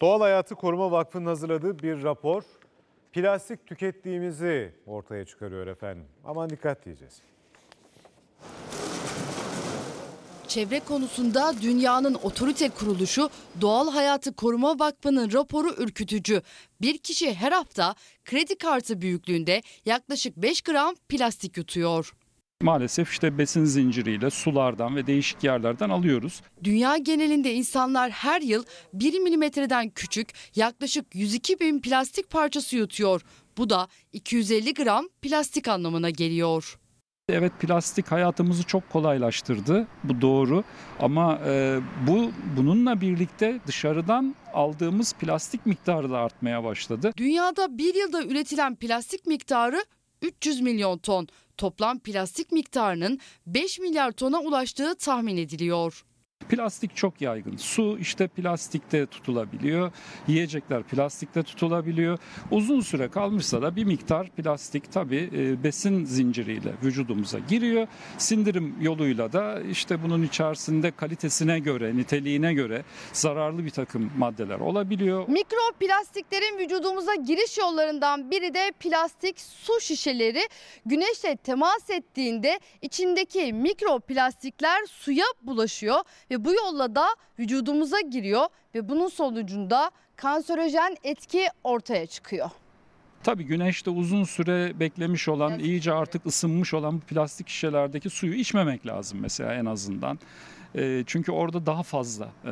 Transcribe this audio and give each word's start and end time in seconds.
Doğal 0.00 0.20
Hayatı 0.20 0.54
Koruma 0.54 0.90
Vakfı'nın 0.90 1.26
hazırladığı 1.26 1.78
bir 1.78 2.02
rapor 2.02 2.42
plastik 3.12 3.66
tükettiğimizi 3.66 4.74
ortaya 4.86 5.24
çıkarıyor 5.24 5.66
efendim. 5.66 6.04
Aman 6.24 6.50
dikkat 6.50 6.84
diyeceğiz. 6.84 7.22
Çevre 10.48 10.80
konusunda 10.80 11.54
dünyanın 11.62 12.14
otorite 12.14 12.68
kuruluşu 12.68 13.30
Doğal 13.60 13.90
Hayatı 13.90 14.32
Koruma 14.36 14.78
Vakfı'nın 14.78 15.32
raporu 15.32 15.74
ürkütücü. 15.78 16.42
Bir 16.80 16.98
kişi 16.98 17.34
her 17.34 17.52
hafta 17.52 17.94
kredi 18.24 18.58
kartı 18.58 19.00
büyüklüğünde 19.00 19.62
yaklaşık 19.84 20.36
5 20.36 20.60
gram 20.62 20.94
plastik 21.08 21.56
yutuyor. 21.56 22.12
Maalesef 22.62 23.10
işte 23.10 23.38
besin 23.38 23.64
zinciriyle 23.64 24.30
sulardan 24.30 24.96
ve 24.96 25.06
değişik 25.06 25.44
yerlerden 25.44 25.88
alıyoruz. 25.88 26.42
Dünya 26.64 26.96
genelinde 26.96 27.54
insanlar 27.54 28.10
her 28.10 28.40
yıl 28.40 28.64
1 28.92 29.18
milimetreden 29.18 29.90
küçük 29.90 30.28
yaklaşık 30.56 31.14
102 31.14 31.60
bin 31.60 31.80
plastik 31.80 32.30
parçası 32.30 32.76
yutuyor. 32.76 33.22
Bu 33.58 33.70
da 33.70 33.88
250 34.12 34.74
gram 34.74 35.08
plastik 35.22 35.68
anlamına 35.68 36.10
geliyor. 36.10 36.78
Evet 37.28 37.52
plastik 37.60 38.12
hayatımızı 38.12 38.62
çok 38.62 38.90
kolaylaştırdı. 38.90 39.86
Bu 40.04 40.20
doğru. 40.20 40.64
Ama 41.00 41.40
e, 41.46 41.80
bu 42.06 42.30
bununla 42.56 43.00
birlikte 43.00 43.60
dışarıdan 43.66 44.34
aldığımız 44.54 45.12
plastik 45.12 45.66
miktarı 45.66 46.10
da 46.10 46.18
artmaya 46.18 46.64
başladı. 46.64 47.12
Dünyada 47.16 47.78
bir 47.78 47.94
yılda 47.94 48.22
üretilen 48.24 48.76
plastik 48.76 49.26
miktarı 49.26 49.84
300 50.22 50.60
milyon 50.60 50.98
ton. 50.98 51.28
Toplam 51.56 51.98
plastik 51.98 52.52
miktarının 52.52 53.18
5 53.46 53.78
milyar 53.78 54.12
tona 54.12 54.40
ulaştığı 54.40 54.94
tahmin 54.94 55.36
ediliyor. 55.36 56.04
Plastik 56.48 56.96
çok 56.96 57.20
yaygın. 57.20 57.56
Su 57.56 57.98
işte 58.00 58.28
plastikte 58.28 59.06
tutulabiliyor. 59.06 59.92
Yiyecekler 60.28 60.82
plastikte 60.82 61.42
tutulabiliyor. 61.42 62.18
Uzun 62.50 62.80
süre 62.80 63.08
kalmışsa 63.08 63.62
da 63.62 63.76
bir 63.76 63.84
miktar 63.84 64.28
plastik 64.28 64.92
tabii 64.92 65.30
e, 65.36 65.64
besin 65.64 66.04
zinciriyle 66.04 66.72
vücudumuza 66.84 67.38
giriyor. 67.38 67.86
Sindirim 68.18 68.74
yoluyla 68.80 69.32
da 69.32 69.60
işte 69.60 70.02
bunun 70.02 70.22
içerisinde 70.22 70.90
kalitesine 70.90 71.58
göre, 71.58 71.96
niteliğine 71.96 72.54
göre 72.54 72.84
zararlı 73.12 73.64
bir 73.64 73.70
takım 73.70 74.10
maddeler 74.18 74.58
olabiliyor. 74.58 75.28
Mikroplastiklerin 75.28 76.58
vücudumuza 76.58 77.14
giriş 77.14 77.58
yollarından 77.58 78.30
biri 78.30 78.54
de 78.54 78.72
plastik 78.80 79.40
su 79.40 79.80
şişeleri. 79.80 80.40
Güneşle 80.86 81.36
temas 81.36 81.90
ettiğinde 81.90 82.60
içindeki 82.82 83.52
mikroplastikler 83.52 84.86
suya 84.86 85.26
bulaşıyor 85.42 86.00
ve 86.30 86.37
bu 86.44 86.52
yolla 86.52 86.94
da 86.94 87.06
vücudumuza 87.38 88.00
giriyor 88.00 88.46
ve 88.74 88.88
bunun 88.88 89.08
sonucunda 89.08 89.90
kanserojen 90.16 90.96
etki 91.04 91.48
ortaya 91.64 92.06
çıkıyor. 92.06 92.50
Tabii 93.22 93.44
güneşte 93.44 93.90
uzun 93.90 94.24
süre 94.24 94.80
beklemiş 94.80 95.28
olan, 95.28 95.58
iyice 95.58 95.92
artık 95.92 96.26
ısınmış 96.26 96.74
olan 96.74 96.96
bu 96.96 97.00
plastik 97.00 97.48
şişelerdeki 97.48 98.10
suyu 98.10 98.34
içmemek 98.34 98.86
lazım 98.86 99.18
mesela 99.20 99.54
en 99.54 99.64
azından. 99.64 100.18
E, 100.74 101.04
çünkü 101.06 101.32
orada 101.32 101.66
daha 101.66 101.82
fazla 101.82 102.28
e, 102.44 102.50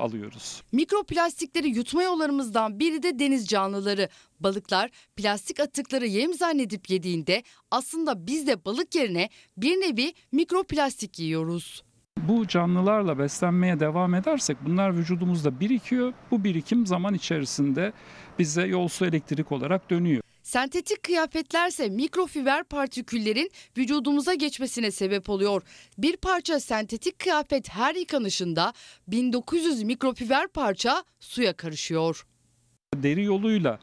alıyoruz. 0.00 0.62
Mikroplastikleri 0.72 1.68
yutma 1.68 2.02
yollarımızdan 2.02 2.80
biri 2.80 3.02
de 3.02 3.18
deniz 3.18 3.46
canlıları. 3.46 4.08
Balıklar 4.40 4.90
plastik 5.16 5.60
atıkları 5.60 6.06
yem 6.06 6.34
zannedip 6.34 6.90
yediğinde 6.90 7.42
aslında 7.70 8.26
biz 8.26 8.46
de 8.46 8.64
balık 8.64 8.94
yerine 8.94 9.28
bir 9.56 9.76
nevi 9.76 10.12
mikroplastik 10.32 11.18
yiyoruz. 11.18 11.82
Bu 12.26 12.46
canlılarla 12.46 13.18
beslenmeye 13.18 13.80
devam 13.80 14.14
edersek 14.14 14.56
bunlar 14.66 14.96
vücudumuzda 14.96 15.60
birikiyor. 15.60 16.12
Bu 16.30 16.44
birikim 16.44 16.86
zaman 16.86 17.14
içerisinde 17.14 17.92
bize 18.38 18.62
yolsu 18.66 19.06
elektrik 19.06 19.52
olarak 19.52 19.90
dönüyor. 19.90 20.22
Sentetik 20.42 21.02
kıyafetlerse 21.02 21.88
mikrofiber 21.88 22.64
partiküllerin 22.64 23.50
vücudumuza 23.76 24.34
geçmesine 24.34 24.90
sebep 24.90 25.30
oluyor. 25.30 25.62
Bir 25.98 26.16
parça 26.16 26.60
sentetik 26.60 27.18
kıyafet 27.18 27.68
her 27.68 27.94
yıkanışında 27.94 28.72
1900 29.08 29.82
mikrofiber 29.82 30.48
parça 30.48 31.04
suya 31.20 31.52
karışıyor. 31.52 32.26
Deri 32.96 33.24
yoluyla 33.24 33.78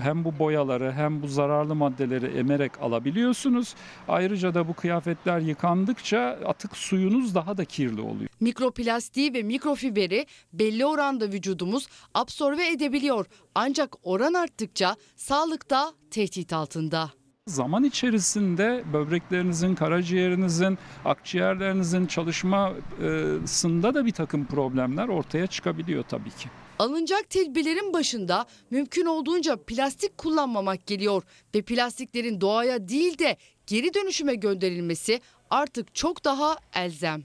hem 0.00 0.24
bu 0.24 0.38
boyaları 0.38 0.92
hem 0.92 1.22
bu 1.22 1.28
zararlı 1.28 1.74
maddeleri 1.74 2.26
emerek 2.26 2.82
alabiliyorsunuz. 2.82 3.74
Ayrıca 4.08 4.54
da 4.54 4.68
bu 4.68 4.74
kıyafetler 4.74 5.40
yıkandıkça 5.40 6.38
atık 6.46 6.76
suyunuz 6.76 7.34
daha 7.34 7.56
da 7.56 7.64
kirli 7.64 8.00
oluyor. 8.00 8.30
Mikroplastiği 8.40 9.34
ve 9.34 9.42
mikrofiberi 9.42 10.26
belli 10.52 10.86
oranda 10.86 11.32
vücudumuz 11.32 11.88
absorbe 12.14 12.68
edebiliyor. 12.68 13.26
Ancak 13.54 13.96
oran 14.02 14.34
arttıkça 14.34 14.96
sağlıkta 15.16 15.92
tehdit 16.10 16.52
altında. 16.52 17.10
Zaman 17.46 17.84
içerisinde 17.84 18.84
böbreklerinizin, 18.92 19.74
karaciğerinizin, 19.74 20.78
akciğerlerinizin 21.04 22.06
çalışmasında 22.06 23.94
da 23.94 24.06
bir 24.06 24.12
takım 24.12 24.44
problemler 24.46 25.08
ortaya 25.08 25.46
çıkabiliyor 25.46 26.04
tabii 26.08 26.30
ki. 26.30 26.48
Alınacak 26.78 27.30
tedbirlerin 27.30 27.92
başında 27.92 28.46
mümkün 28.70 29.06
olduğunca 29.06 29.56
plastik 29.56 30.18
kullanmamak 30.18 30.86
geliyor 30.86 31.22
ve 31.54 31.62
plastiklerin 31.62 32.40
doğaya 32.40 32.88
değil 32.88 33.18
de 33.18 33.36
geri 33.66 33.94
dönüşüme 33.94 34.34
gönderilmesi 34.34 35.20
artık 35.50 35.94
çok 35.94 36.24
daha 36.24 36.56
elzem. 36.74 37.24